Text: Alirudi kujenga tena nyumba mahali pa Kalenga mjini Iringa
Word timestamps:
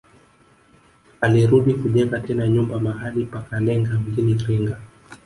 Alirudi 1.21 1.73
kujenga 1.73 2.19
tena 2.19 2.47
nyumba 2.47 2.79
mahali 2.79 3.25
pa 3.25 3.41
Kalenga 3.41 3.99
mjini 3.99 4.31
Iringa 4.31 4.77